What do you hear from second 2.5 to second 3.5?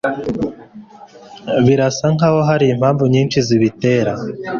impamvu nyinshi